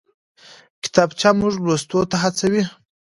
[0.83, 2.63] کتابچه موږ لوستو ته هڅوي